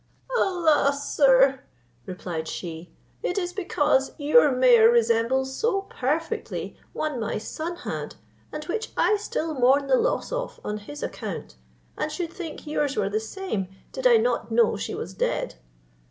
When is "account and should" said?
11.03-12.33